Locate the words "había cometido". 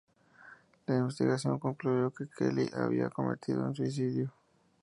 2.73-3.63